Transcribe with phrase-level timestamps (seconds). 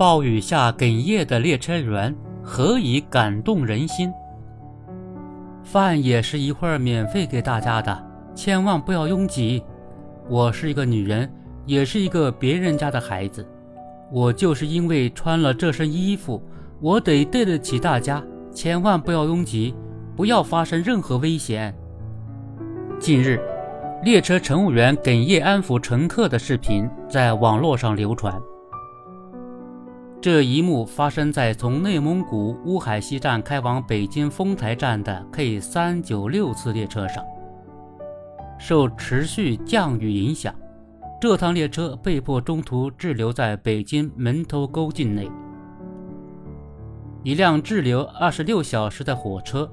[0.00, 4.10] 暴雨下哽咽的列车员，何以感动人心？
[5.62, 8.02] 饭也是一会儿免费给大家的，
[8.34, 9.62] 千万不要拥挤。
[10.26, 11.30] 我是一个女人，
[11.66, 13.46] 也是一个别人家的孩子。
[14.10, 16.42] 我就是因为穿了这身衣服，
[16.80, 18.24] 我得对得起大家。
[18.54, 19.74] 千万不要拥挤，
[20.16, 21.74] 不要发生任何危险。
[22.98, 23.38] 近日，
[24.02, 28.40] 列车乘务员哽咽安抚乘客的视频在网络上流传。
[30.22, 37.24] 这一幕发生在从内蒙古乌海西站开往北京丰台站的 K 三九六次列车上。
[38.58, 40.54] 受持续降雨影响。
[41.18, 45.30] 这趟列车被迫中途滞留在北京门头沟境内。
[47.22, 49.70] 一辆滞留二十六小时的火车，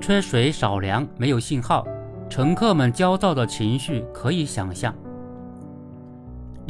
[0.00, 1.84] 缺水少粮，没有信号，
[2.28, 4.94] 乘客们焦躁的情绪可以想象。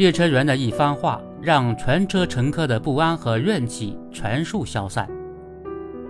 [0.00, 5.06] 列车员的一番话，让全车乘客的不安和怨气全数消散。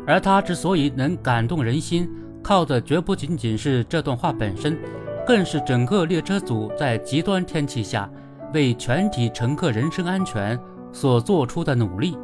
[0.06, 2.08] 而他之所以能感动人心，
[2.41, 4.78] 靠的绝不仅仅是这段话本身。
[5.27, 8.08] 更是整个列车组在极端天气下
[8.55, 10.56] 为全体乘客人身安全
[10.92, 12.16] 所做出的努力。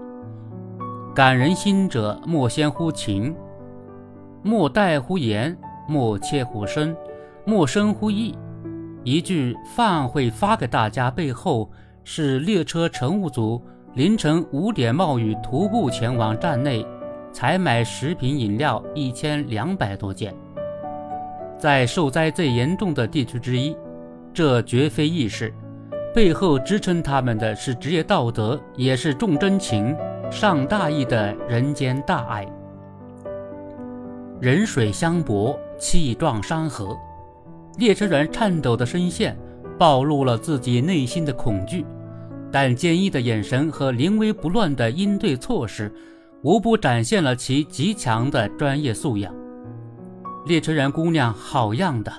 [1.17, 3.35] 感人心者，莫先乎情，
[4.41, 6.97] 莫待乎言，莫切乎声，
[7.45, 8.39] 莫生乎意。
[9.07, 11.71] 一句饭会发给大家背后，
[12.03, 13.63] 是列车乘务组
[13.95, 16.85] 凌晨五点冒雨徒步前往站内
[17.33, 20.35] 采买食品饮料一千两百多件。
[21.57, 23.77] 在受灾最严重的地区之一，
[24.35, 25.55] 这绝非易事。
[26.13, 29.97] 背后支撑他们的是职业道德，也是重真情、
[30.33, 32.45] 上大义的人间大爱。
[34.41, 36.99] 人水相搏，气壮山河。
[37.77, 39.37] 列车员颤抖的声线
[39.79, 41.85] 暴露了自己内心的恐惧，
[42.51, 45.93] 但坚毅的眼神和临危不乱的应对措施，
[46.43, 49.35] 无不展现了其极强的专业素养。
[50.47, 52.13] 列车员姑娘好样的，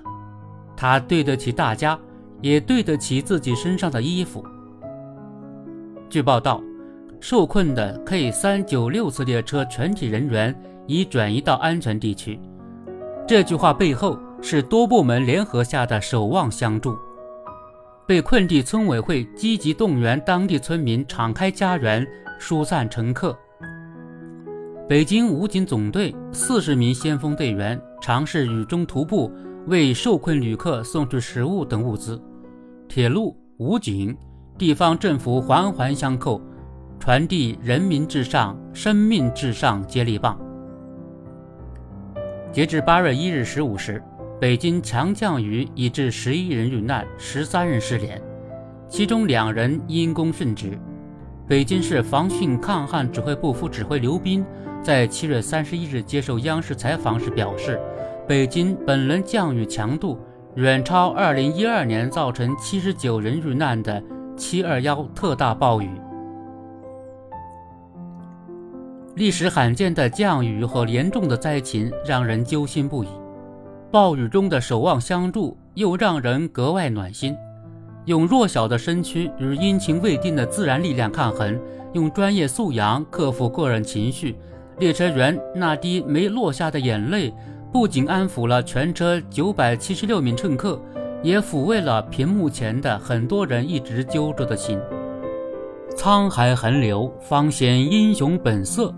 [0.76, 1.98] 她对得起大家，
[2.42, 4.46] 也对得起自己身上的衣服。
[6.10, 6.62] 据报道，
[7.20, 12.40] 受困的 K 三九六次列车全体人员已转移到安全地区。
[13.28, 16.98] 这句话背后是多部门联合下的守望相助。
[18.06, 22.08] 被困地村委会积极动员当地村民敞开家园
[22.40, 23.38] 疏散乘客。
[24.88, 29.30] 北京武警总队四十名先锋队员尝试雨中徒步，
[29.66, 32.22] 为受困旅客送去食物等物资。
[32.88, 34.18] 铁路、武警、
[34.58, 36.42] 地方政府环环相扣，
[36.98, 40.40] 传递人民至上、生命至上接力棒。
[42.54, 44.02] 截至八月一日十五时，
[44.40, 48.22] 北京强降雨已致十一人遇难，十三人失联，
[48.88, 50.78] 其中两人因公殉职。
[51.48, 54.46] 北京市防汛抗旱指挥部副指挥刘斌。
[54.84, 57.82] 在七月三十一日接受央视采访时表示，
[58.28, 60.20] 北京本轮降雨强度
[60.54, 64.02] 远超二零一二年造成七十九人遇难的
[64.38, 65.90] 七二幺特大暴雨。
[69.16, 73.08] 历史罕见的降雨和严重的灾情让人揪心不已，
[73.92, 77.36] 暴雨中的守望相助又让人格外暖心。
[78.06, 81.60] 用弱小的身躯与阴晴未定的自然力量抗衡，
[81.94, 84.36] 用专业素养克服个人情绪。
[84.80, 87.34] 列车员那滴没落下的眼泪，
[87.72, 90.80] 不仅安抚了全车九百七十六名乘客，
[91.24, 94.80] 也抚慰了屏幕前的很多人一直揪着的心。
[95.96, 98.94] 沧海横流，方显英雄本色。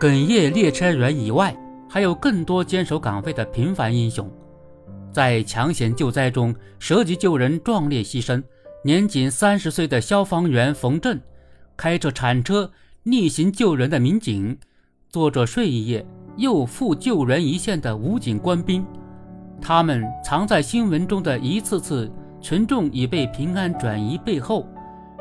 [0.00, 1.54] 哽咽列车员以外，
[1.92, 4.26] 还有更多坚守岗位的平凡英雄，
[5.12, 8.42] 在抢险救灾中舍己救人，壮烈牺牲。
[8.82, 11.20] 年仅三十岁的消防员冯震，
[11.76, 14.56] 开着铲车逆行救人的民警。
[15.10, 16.06] 做着睡一夜
[16.38, 18.82] 又赴救人一线的武警官兵，
[19.60, 22.10] 他们藏在新闻中的一次次
[22.40, 24.66] 群众已被平安转移背后，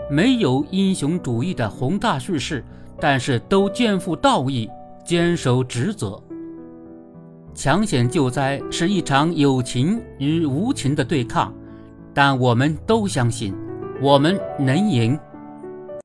[0.10, 2.64] 没有英雄主义的宏大叙事，
[2.98, 4.70] 但是都肩负道义，
[5.04, 6.18] 坚守职责。
[7.54, 11.54] 抢险救灾是一场有情与无情的对抗，
[12.14, 13.54] 但我们都相信，
[14.02, 15.20] 我们能赢。